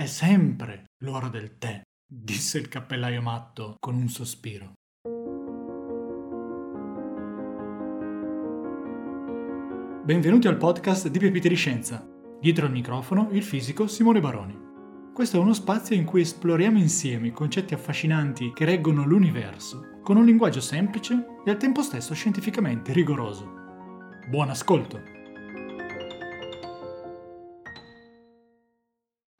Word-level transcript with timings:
È 0.00 0.06
sempre 0.06 0.84
l'ora 1.04 1.28
del 1.28 1.58
tè, 1.58 1.82
disse 2.10 2.56
il 2.56 2.68
cappellaio 2.68 3.20
matto 3.20 3.74
con 3.78 3.94
un 3.94 4.08
sospiro. 4.08 4.72
Benvenuti 10.02 10.48
al 10.48 10.56
podcast 10.56 11.08
di 11.08 11.18
Pepite 11.18 11.50
di 11.50 11.54
Scienza. 11.54 12.02
Dietro 12.40 12.64
al 12.64 12.72
microfono 12.72 13.28
il 13.32 13.42
fisico 13.42 13.86
Simone 13.86 14.20
Baroni. 14.20 14.58
Questo 15.12 15.36
è 15.36 15.40
uno 15.40 15.52
spazio 15.52 15.94
in 15.94 16.06
cui 16.06 16.22
esploriamo 16.22 16.78
insieme 16.78 17.26
i 17.26 17.32
concetti 17.32 17.74
affascinanti 17.74 18.54
che 18.54 18.64
reggono 18.64 19.04
l'universo, 19.04 19.98
con 20.02 20.16
un 20.16 20.24
linguaggio 20.24 20.62
semplice 20.62 21.26
e 21.44 21.50
al 21.50 21.58
tempo 21.58 21.82
stesso 21.82 22.14
scientificamente 22.14 22.94
rigoroso. 22.94 23.52
Buon 24.30 24.48
ascolto! 24.48 25.19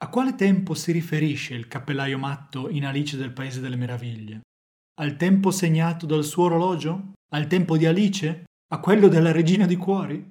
A 0.03 0.09
quale 0.09 0.35
tempo 0.35 0.73
si 0.73 0.93
riferisce 0.93 1.55
il 1.55 1.69
cappellaio 1.69 2.17
matto 2.17 2.71
in 2.71 2.87
Alice 2.87 3.19
del 3.19 3.33
Paese 3.33 3.61
delle 3.61 3.77
Meraviglie? 3.77 4.41
Al 4.99 5.17
tempo 5.17 5.51
segnato 5.51 6.07
dal 6.07 6.25
suo 6.25 6.45
orologio? 6.45 7.13
Al 7.33 7.47
tempo 7.47 7.77
di 7.77 7.85
Alice? 7.85 8.45
A 8.73 8.81
quello 8.81 9.09
della 9.09 9.31
regina 9.31 9.67
di 9.67 9.77
cuori? 9.77 10.27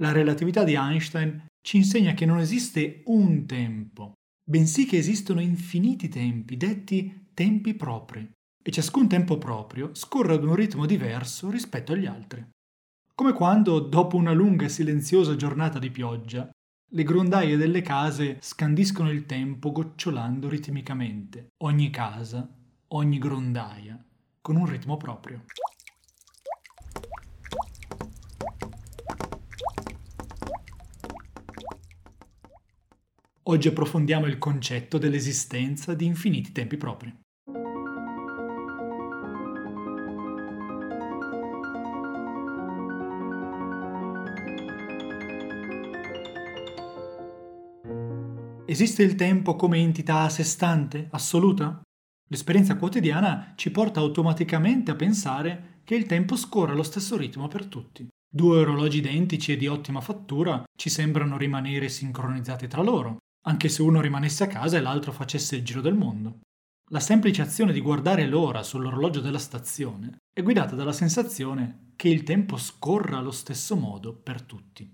La 0.00 0.10
relatività 0.10 0.64
di 0.64 0.74
Einstein 0.74 1.46
ci 1.64 1.76
insegna 1.76 2.14
che 2.14 2.26
non 2.26 2.40
esiste 2.40 3.02
un 3.06 3.46
tempo, 3.46 4.14
bensì 4.42 4.86
che 4.86 4.96
esistono 4.96 5.40
infiniti 5.40 6.08
tempi, 6.08 6.56
detti 6.56 7.28
tempi 7.32 7.74
propri, 7.74 8.28
e 8.60 8.70
ciascun 8.72 9.06
tempo 9.06 9.38
proprio 9.38 9.94
scorre 9.94 10.34
ad 10.34 10.42
un 10.42 10.54
ritmo 10.56 10.84
diverso 10.86 11.48
rispetto 11.48 11.92
agli 11.92 12.06
altri. 12.06 12.44
Come 13.14 13.34
quando, 13.34 13.78
dopo 13.78 14.16
una 14.16 14.32
lunga 14.32 14.64
e 14.64 14.68
silenziosa 14.68 15.36
giornata 15.36 15.78
di 15.78 15.90
pioggia, 15.90 16.50
le 16.92 17.04
grondaie 17.04 17.56
delle 17.56 17.82
case 17.82 18.38
scandiscono 18.40 19.10
il 19.10 19.24
tempo 19.24 19.70
gocciolando 19.70 20.48
ritmicamente, 20.48 21.50
ogni 21.58 21.88
casa, 21.90 22.48
ogni 22.88 23.18
grondaia, 23.18 24.02
con 24.40 24.56
un 24.56 24.66
ritmo 24.66 24.96
proprio. 24.96 25.44
Oggi 33.44 33.68
approfondiamo 33.68 34.26
il 34.26 34.38
concetto 34.38 34.98
dell'esistenza 34.98 35.94
di 35.94 36.06
infiniti 36.06 36.50
tempi 36.50 36.76
propri. 36.76 37.16
Esiste 48.70 49.02
il 49.02 49.16
tempo 49.16 49.56
come 49.56 49.78
entità 49.78 50.20
a 50.20 50.28
sé 50.28 50.44
stante, 50.44 51.08
assoluta? 51.10 51.82
L'esperienza 52.28 52.76
quotidiana 52.76 53.54
ci 53.56 53.72
porta 53.72 53.98
automaticamente 53.98 54.92
a 54.92 54.94
pensare 54.94 55.80
che 55.82 55.96
il 55.96 56.06
tempo 56.06 56.36
scorre 56.36 56.70
allo 56.70 56.84
stesso 56.84 57.16
ritmo 57.16 57.48
per 57.48 57.66
tutti. 57.66 58.06
Due 58.32 58.58
orologi 58.58 58.98
identici 58.98 59.50
e 59.50 59.56
di 59.56 59.66
ottima 59.66 60.00
fattura 60.00 60.62
ci 60.78 60.88
sembrano 60.88 61.36
rimanere 61.36 61.88
sincronizzati 61.88 62.68
tra 62.68 62.80
loro, 62.80 63.16
anche 63.48 63.68
se 63.68 63.82
uno 63.82 64.00
rimanesse 64.00 64.44
a 64.44 64.46
casa 64.46 64.76
e 64.76 64.80
l'altro 64.80 65.10
facesse 65.10 65.56
il 65.56 65.64
giro 65.64 65.80
del 65.80 65.94
mondo. 65.94 66.38
La 66.92 67.00
semplice 67.00 67.42
azione 67.42 67.72
di 67.72 67.80
guardare 67.80 68.24
l'ora 68.28 68.62
sull'orologio 68.62 69.20
della 69.20 69.40
stazione 69.40 70.18
è 70.32 70.42
guidata 70.42 70.76
dalla 70.76 70.92
sensazione 70.92 71.90
che 71.96 72.08
il 72.08 72.22
tempo 72.22 72.56
scorra 72.56 73.18
allo 73.18 73.32
stesso 73.32 73.74
modo 73.74 74.14
per 74.14 74.42
tutti. 74.42 74.88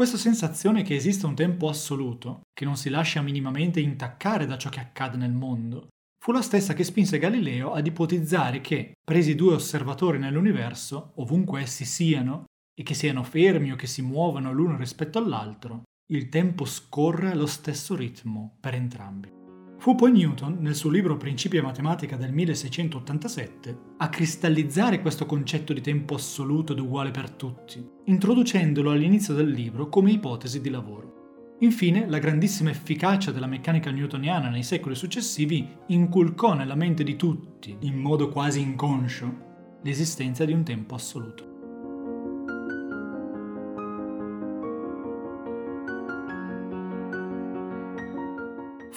Questa 0.00 0.16
sensazione 0.16 0.82
che 0.82 0.94
esiste 0.94 1.26
un 1.26 1.34
tempo 1.34 1.68
assoluto, 1.68 2.40
che 2.54 2.64
non 2.64 2.78
si 2.78 2.88
lascia 2.88 3.20
minimamente 3.20 3.80
intaccare 3.80 4.46
da 4.46 4.56
ciò 4.56 4.70
che 4.70 4.80
accade 4.80 5.18
nel 5.18 5.34
mondo, 5.34 5.88
fu 6.18 6.32
la 6.32 6.40
stessa 6.40 6.72
che 6.72 6.84
spinse 6.84 7.18
Galileo 7.18 7.74
ad 7.74 7.86
ipotizzare 7.86 8.62
che, 8.62 8.94
presi 9.04 9.34
due 9.34 9.52
osservatori 9.52 10.18
nell'universo, 10.18 11.12
ovunque 11.16 11.60
essi 11.60 11.84
siano, 11.84 12.44
e 12.72 12.82
che 12.82 12.94
siano 12.94 13.22
fermi 13.22 13.72
o 13.72 13.76
che 13.76 13.86
si 13.86 14.00
muovano 14.00 14.54
l'uno 14.54 14.78
rispetto 14.78 15.18
all'altro, 15.18 15.82
il 16.10 16.30
tempo 16.30 16.64
scorre 16.64 17.32
allo 17.32 17.44
stesso 17.44 17.94
ritmo 17.94 18.56
per 18.58 18.72
entrambi. 18.72 19.39
Fu 19.80 19.94
poi 19.94 20.12
Newton, 20.12 20.58
nel 20.60 20.74
suo 20.74 20.90
libro 20.90 21.16
Principia 21.16 21.62
matematica 21.62 22.16
del 22.16 22.34
1687, 22.34 23.78
a 23.96 24.10
cristallizzare 24.10 25.00
questo 25.00 25.24
concetto 25.24 25.72
di 25.72 25.80
tempo 25.80 26.16
assoluto 26.16 26.74
ed 26.74 26.80
uguale 26.80 27.10
per 27.10 27.30
tutti, 27.30 27.82
introducendolo 28.04 28.90
all'inizio 28.90 29.32
del 29.32 29.48
libro 29.48 29.88
come 29.88 30.10
ipotesi 30.10 30.60
di 30.60 30.68
lavoro. 30.68 31.56
Infine, 31.60 32.06
la 32.10 32.18
grandissima 32.18 32.68
efficacia 32.68 33.30
della 33.30 33.46
meccanica 33.46 33.90
newtoniana 33.90 34.50
nei 34.50 34.64
secoli 34.64 34.94
successivi 34.94 35.66
inculcò 35.86 36.52
nella 36.52 36.74
mente 36.74 37.02
di 37.02 37.16
tutti, 37.16 37.74
in 37.80 37.96
modo 37.96 38.28
quasi 38.28 38.60
inconscio, 38.60 39.78
l'esistenza 39.82 40.44
di 40.44 40.52
un 40.52 40.62
tempo 40.62 40.94
assoluto. 40.94 41.49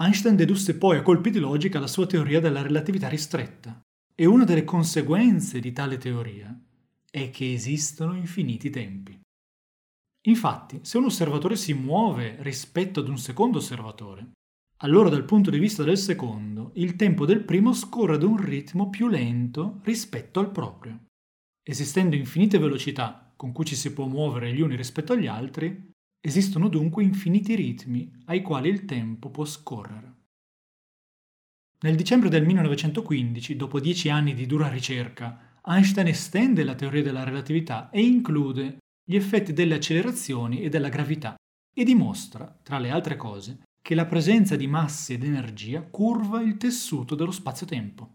Einstein 0.01 0.35
dedusse 0.35 0.75
poi 0.75 0.97
a 0.97 1.03
colpi 1.03 1.29
di 1.29 1.37
logica 1.37 1.79
la 1.79 1.85
sua 1.85 2.07
teoria 2.07 2.39
della 2.39 2.63
relatività 2.63 3.09
ristretta, 3.09 3.79
e 4.15 4.25
una 4.25 4.43
delle 4.43 4.63
conseguenze 4.63 5.59
di 5.59 5.71
tale 5.71 5.99
teoria 5.99 6.59
è 7.11 7.29
che 7.29 7.53
esistono 7.53 8.15
infiniti 8.15 8.71
tempi. 8.71 9.21
Infatti, 10.25 10.79
se 10.83 10.97
un 10.97 11.05
osservatore 11.05 11.55
si 11.55 11.73
muove 11.73 12.37
rispetto 12.39 13.01
ad 13.01 13.09
un 13.09 13.17
secondo 13.17 13.57
osservatore, 13.57 14.31
allora 14.77 15.09
dal 15.09 15.25
punto 15.25 15.49
di 15.49 15.59
vista 15.59 15.83
del 15.83 15.97
secondo, 15.97 16.71
il 16.75 16.95
tempo 16.95 17.25
del 17.25 17.43
primo 17.43 17.73
scorre 17.73 18.15
ad 18.15 18.23
un 18.23 18.37
ritmo 18.37 18.89
più 18.89 19.07
lento 19.07 19.79
rispetto 19.83 20.39
al 20.39 20.51
proprio. 20.51 21.05
Esistendo 21.61 22.15
infinite 22.15 22.57
velocità 22.57 23.33
con 23.35 23.51
cui 23.51 23.65
ci 23.65 23.75
si 23.75 23.91
può 23.93 24.07
muovere 24.07 24.53
gli 24.53 24.61
uni 24.61 24.75
rispetto 24.75 25.13
agli 25.13 25.27
altri, 25.27 25.91
esistono 26.21 26.69
dunque 26.69 27.03
infiniti 27.03 27.55
ritmi 27.55 28.23
ai 28.25 28.41
quali 28.41 28.69
il 28.69 28.85
tempo 28.85 29.29
può 29.29 29.43
scorrere. 29.43 30.11
Nel 31.81 31.95
dicembre 31.95 32.29
del 32.29 32.45
1915, 32.45 33.57
dopo 33.57 33.81
dieci 33.81 34.07
anni 34.07 34.33
di 34.33 34.45
dura 34.45 34.69
ricerca, 34.69 35.59
Einstein 35.65 36.07
estende 36.07 36.63
la 36.63 36.75
teoria 36.75 37.03
della 37.03 37.23
relatività 37.23 37.89
e 37.89 38.01
include 38.01 38.77
gli 39.03 39.15
effetti 39.15 39.53
delle 39.53 39.75
accelerazioni 39.75 40.61
e 40.61 40.69
della 40.69 40.89
gravità 40.89 41.35
e 41.75 41.83
dimostra, 41.83 42.59
tra 42.63 42.79
le 42.79 42.89
altre 42.89 43.15
cose, 43.15 43.63
che 43.81 43.95
la 43.95 44.05
presenza 44.05 44.55
di 44.55 44.67
masse 44.67 45.13
ed 45.13 45.23
energia 45.23 45.81
curva 45.81 46.41
il 46.41 46.57
tessuto 46.57 47.15
dello 47.15 47.31
spazio-tempo. 47.31 48.13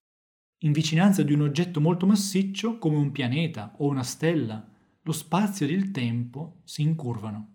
In 0.62 0.72
vicinanza 0.72 1.22
di 1.22 1.32
un 1.32 1.42
oggetto 1.42 1.80
molto 1.80 2.06
massiccio, 2.06 2.78
come 2.78 2.96
un 2.96 3.12
pianeta 3.12 3.74
o 3.78 3.88
una 3.88 4.02
stella, 4.02 4.66
lo 5.02 5.12
spazio 5.12 5.66
ed 5.66 5.72
il 5.72 5.90
tempo 5.90 6.60
si 6.64 6.82
incurvano. 6.82 7.54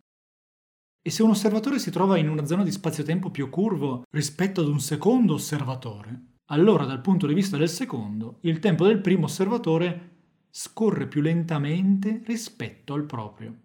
E 1.01 1.09
se 1.09 1.23
un 1.23 1.31
osservatore 1.31 1.79
si 1.79 1.91
trova 1.91 2.17
in 2.17 2.29
una 2.29 2.45
zona 2.45 2.63
di 2.63 2.71
spazio-tempo 2.71 3.29
più 3.29 3.49
curvo 3.49 4.03
rispetto 4.11 4.61
ad 4.61 4.67
un 4.67 4.79
secondo 4.79 5.33
osservatore, 5.33 6.37
allora 6.51 6.85
dal 6.85 7.01
punto 7.01 7.27
di 7.27 7.33
vista 7.33 7.57
del 7.57 7.69
secondo, 7.69 8.37
il 8.41 8.59
tempo 8.59 8.85
del 8.85 9.01
primo 9.01 9.25
osservatore 9.25 10.12
scorre 10.55 11.07
più 11.07 11.21
lentamente 11.21 12.21
rispetto 12.25 12.93
al 12.93 13.05
proprio. 13.05 13.61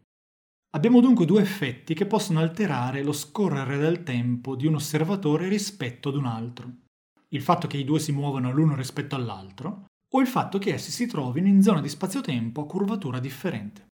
Abbiamo 0.75 1.01
dunque 1.01 1.27
due 1.27 1.43
effetti 1.43 1.93
che 1.93 2.07
possono 2.07 2.41
alterare 2.41 3.03
lo 3.03 3.13
scorrere 3.13 3.77
del 3.77 4.03
tempo 4.03 4.57
di 4.57 4.67
un 4.67 4.77
osservatore 4.77 5.49
rispetto 5.49 6.09
ad 6.09 6.17
un 6.17 6.25
altro. 6.25 6.73
Il 7.29 7.43
fatto 7.43 7.67
che 7.67 7.77
i 7.77 7.85
due 7.85 7.99
si 7.99 8.13
muovano 8.13 8.51
l'uno 8.53 8.75
rispetto 8.75 9.15
all'altro 9.15 9.85
o 10.15 10.21
il 10.21 10.27
fatto 10.27 10.57
che 10.57 10.73
essi 10.73 10.91
si 10.91 11.07
trovino 11.07 11.47
in 11.47 11.63
zona 11.63 11.83
di 11.83 11.89
spazio-tempo 11.91 12.63
a 12.63 12.67
curvatura 12.67 13.19
differente. 13.19 13.89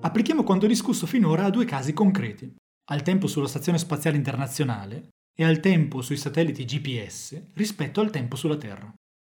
Applichiamo 0.00 0.44
quanto 0.44 0.66
discusso 0.68 1.06
finora 1.06 1.44
a 1.44 1.50
due 1.50 1.64
casi 1.64 1.92
concreti, 1.92 2.54
al 2.90 3.02
tempo 3.02 3.26
sulla 3.26 3.48
Stazione 3.48 3.78
Spaziale 3.78 4.16
Internazionale 4.16 5.08
e 5.36 5.44
al 5.44 5.58
tempo 5.58 6.02
sui 6.02 6.16
satelliti 6.16 6.64
GPS 6.64 7.50
rispetto 7.54 8.00
al 8.00 8.10
tempo 8.10 8.36
sulla 8.36 8.56
Terra. 8.56 8.92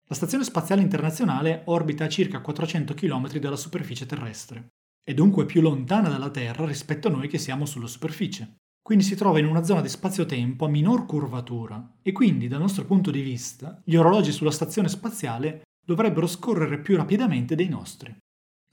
La 0.07 0.15
Stazione 0.15 0.43
Spaziale 0.43 0.83
Internazionale 0.83 1.63
orbita 1.65 2.05
a 2.05 2.09
circa 2.09 2.41
400 2.41 2.93
km 2.93 3.39
dalla 3.39 3.55
superficie 3.55 4.05
terrestre, 4.05 4.67
è 5.03 5.15
dunque 5.15 5.45
più 5.45 5.61
lontana 5.61 6.09
dalla 6.09 6.29
Terra 6.29 6.65
rispetto 6.67 7.07
a 7.07 7.11
noi 7.11 7.27
che 7.27 7.39
siamo 7.39 7.65
sulla 7.65 7.87
superficie. 7.87 8.57
Quindi 8.83 9.03
si 9.03 9.15
trova 9.15 9.39
in 9.39 9.47
una 9.47 9.63
zona 9.63 9.81
di 9.81 9.89
spazio-tempo 9.89 10.65
a 10.65 10.69
minor 10.69 11.07
curvatura 11.07 11.97
e 12.03 12.11
quindi 12.11 12.47
dal 12.47 12.59
nostro 12.59 12.85
punto 12.85 13.09
di 13.09 13.21
vista 13.21 13.81
gli 13.83 13.95
orologi 13.95 14.31
sulla 14.31 14.51
stazione 14.51 14.89
spaziale 14.89 15.63
dovrebbero 15.83 16.27
scorrere 16.27 16.79
più 16.79 16.97
rapidamente 16.97 17.55
dei 17.55 17.67
nostri. 17.67 18.15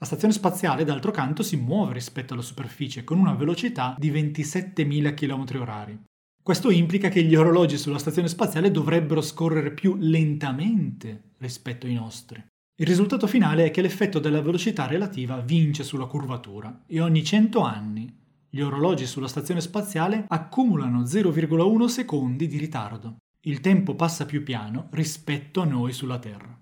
La 0.01 0.05
stazione 0.05 0.33
spaziale, 0.33 0.85
d'altro 0.85 1.11
canto, 1.11 1.43
si 1.43 1.57
muove 1.57 1.91
rispetto 1.91 2.33
alla 2.33 2.41
superficie 2.41 3.03
con 3.03 3.19
una 3.19 3.33
velocità 3.33 3.95
di 3.97 4.09
27.000 4.09 5.13
km/h. 5.13 5.97
Questo 6.41 6.71
implica 6.71 7.09
che 7.09 7.21
gli 7.23 7.35
orologi 7.35 7.77
sulla 7.77 7.97
stazione 7.97 8.29
spaziale 8.29 8.71
dovrebbero 8.71 9.19
scorrere 9.21 9.71
più 9.71 9.97
lentamente 9.99 11.33
rispetto 11.39 11.85
ai 11.85 11.95
nostri. 11.95 12.41
Il 12.79 12.87
risultato 12.87 13.27
finale 13.27 13.65
è 13.65 13.71
che 13.71 13.81
l'effetto 13.81 14.19
della 14.19 14.41
velocità 14.41 14.87
relativa 14.87 15.41
vince 15.41 15.83
sulla 15.83 16.05
curvatura 16.05 16.83
e 16.87 17.01
ogni 17.01 17.21
100 17.21 17.59
anni 17.59 18.17
gli 18.49 18.61
orologi 18.61 19.05
sulla 19.05 19.27
stazione 19.27 19.59
spaziale 19.59 20.23
accumulano 20.29 21.01
0,1 21.01 21.85
secondi 21.85 22.47
di 22.47 22.57
ritardo. 22.57 23.17
Il 23.41 23.59
tempo 23.59 23.95
passa 23.95 24.25
più 24.25 24.43
piano 24.43 24.87
rispetto 24.91 25.59
a 25.59 25.65
noi 25.65 25.91
sulla 25.91 26.19
Terra. 26.19 26.57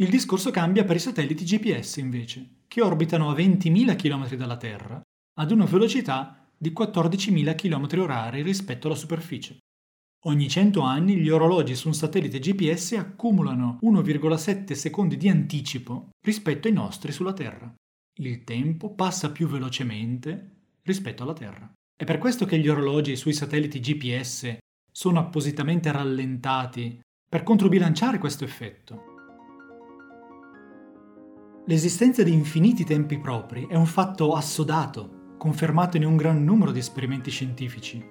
Il 0.00 0.10
discorso 0.10 0.52
cambia 0.52 0.84
per 0.84 0.94
i 0.94 1.00
satelliti 1.00 1.42
GPS 1.42 1.96
invece, 1.96 2.58
che 2.68 2.80
orbitano 2.80 3.30
a 3.30 3.34
20.000 3.34 3.96
km 3.96 4.36
dalla 4.36 4.56
Terra 4.56 5.00
ad 5.40 5.50
una 5.50 5.64
velocità 5.64 6.48
di 6.56 6.70
14.000 6.70 7.56
km/h 7.56 8.42
rispetto 8.42 8.86
alla 8.86 8.96
superficie. 8.96 9.58
Ogni 10.26 10.48
100 10.48 10.80
anni 10.82 11.16
gli 11.16 11.28
orologi 11.28 11.74
su 11.74 11.88
un 11.88 11.94
satellite 11.94 12.38
GPS 12.38 12.92
accumulano 12.92 13.80
1,7 13.82 14.72
secondi 14.74 15.16
di 15.16 15.28
anticipo 15.28 16.10
rispetto 16.24 16.68
ai 16.68 16.74
nostri 16.74 17.10
sulla 17.10 17.32
Terra. 17.32 17.72
Il 18.20 18.44
tempo 18.44 18.94
passa 18.94 19.32
più 19.32 19.48
velocemente 19.48 20.58
rispetto 20.82 21.24
alla 21.24 21.34
Terra. 21.34 21.72
È 21.96 22.04
per 22.04 22.18
questo 22.18 22.46
che 22.46 22.58
gli 22.58 22.68
orologi 22.68 23.16
sui 23.16 23.32
satelliti 23.32 23.80
GPS 23.80 24.58
sono 24.92 25.18
appositamente 25.18 25.90
rallentati 25.90 27.00
per 27.28 27.42
controbilanciare 27.42 28.18
questo 28.18 28.44
effetto. 28.44 29.17
L'esistenza 31.68 32.22
di 32.22 32.32
infiniti 32.32 32.82
tempi 32.82 33.18
propri 33.18 33.66
è 33.66 33.76
un 33.76 33.84
fatto 33.84 34.32
assodato, 34.32 35.34
confermato 35.36 35.98
in 35.98 36.06
un 36.06 36.16
gran 36.16 36.42
numero 36.42 36.70
di 36.70 36.78
esperimenti 36.78 37.30
scientifici, 37.30 38.02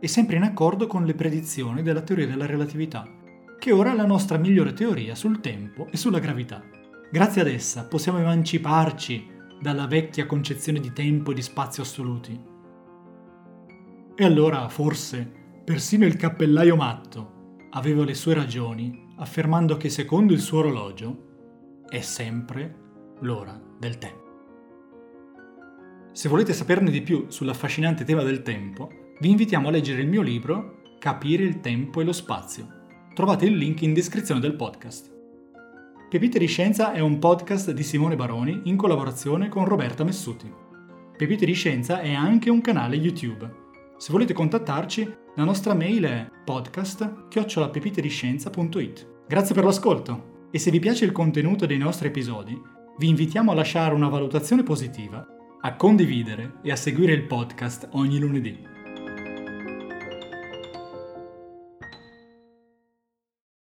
e 0.00 0.08
sempre 0.08 0.36
in 0.36 0.44
accordo 0.44 0.86
con 0.86 1.04
le 1.04 1.12
predizioni 1.12 1.82
della 1.82 2.00
teoria 2.00 2.26
della 2.26 2.46
relatività, 2.46 3.06
che 3.58 3.70
ora 3.70 3.92
è 3.92 3.94
la 3.94 4.06
nostra 4.06 4.38
migliore 4.38 4.72
teoria 4.72 5.14
sul 5.14 5.42
tempo 5.42 5.88
e 5.90 5.98
sulla 5.98 6.20
gravità. 6.20 6.64
Grazie 7.12 7.42
ad 7.42 7.48
essa 7.48 7.84
possiamo 7.84 8.16
emanciparci 8.16 9.28
dalla 9.60 9.86
vecchia 9.86 10.24
concezione 10.24 10.80
di 10.80 10.94
tempo 10.94 11.32
e 11.32 11.34
di 11.34 11.42
spazio 11.42 11.82
assoluti. 11.82 12.40
E 14.14 14.24
allora, 14.24 14.70
forse, 14.70 15.30
persino 15.62 16.06
il 16.06 16.16
cappellaio 16.16 16.76
matto 16.76 17.58
aveva 17.72 18.06
le 18.06 18.14
sue 18.14 18.32
ragioni 18.32 19.12
affermando 19.16 19.76
che 19.76 19.90
secondo 19.90 20.32
il 20.32 20.40
suo 20.40 20.60
orologio 20.60 21.24
è 21.90 22.00
sempre 22.00 22.84
l'ora 23.20 23.58
del 23.78 23.98
tè. 23.98 24.14
Se 26.12 26.28
volete 26.28 26.52
saperne 26.52 26.90
di 26.90 27.02
più 27.02 27.26
sull'affascinante 27.28 28.04
tema 28.04 28.22
del 28.22 28.42
tempo, 28.42 28.90
vi 29.20 29.30
invitiamo 29.30 29.68
a 29.68 29.70
leggere 29.70 30.02
il 30.02 30.08
mio 30.08 30.22
libro 30.22 30.82
Capire 30.98 31.44
il 31.44 31.60
tempo 31.60 32.00
e 32.00 32.04
lo 32.04 32.12
spazio. 32.12 32.66
Trovate 33.14 33.46
il 33.46 33.56
link 33.56 33.82
in 33.82 33.94
descrizione 33.94 34.40
del 34.40 34.54
podcast. 34.54 35.14
Pepite 36.08 36.38
di 36.38 36.46
Scienza 36.46 36.92
è 36.92 37.00
un 37.00 37.18
podcast 37.18 37.72
di 37.72 37.82
Simone 37.82 38.14
Baroni 38.16 38.62
in 38.64 38.76
collaborazione 38.76 39.48
con 39.48 39.66
Roberta 39.66 40.04
Messuti. 40.04 40.48
Pepite 41.16 41.44
di 41.44 41.52
Scienza 41.52 42.00
è 42.00 42.14
anche 42.14 42.50
un 42.50 42.60
canale 42.60 42.96
YouTube. 42.96 43.64
Se 43.98 44.12
volete 44.12 44.32
contattarci, 44.32 45.14
la 45.34 45.44
nostra 45.44 45.74
mail 45.74 46.04
è 46.04 46.30
podcast-pepitediscienza.it. 46.44 49.14
Grazie 49.26 49.54
per 49.54 49.64
l'ascolto 49.64 50.48
e 50.50 50.58
se 50.58 50.70
vi 50.70 50.78
piace 50.78 51.04
il 51.04 51.12
contenuto 51.12 51.66
dei 51.66 51.76
nostri 51.78 52.08
episodi, 52.08 52.58
vi 52.98 53.08
invitiamo 53.08 53.50
a 53.50 53.54
lasciare 53.54 53.94
una 53.94 54.08
valutazione 54.08 54.62
positiva, 54.62 55.26
a 55.60 55.76
condividere 55.76 56.54
e 56.62 56.70
a 56.70 56.76
seguire 56.76 57.12
il 57.12 57.26
podcast 57.26 57.88
ogni 57.92 58.18
lunedì. 58.18 58.75